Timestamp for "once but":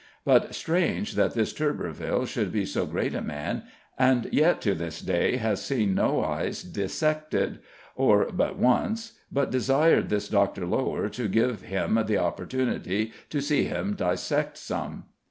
8.57-9.51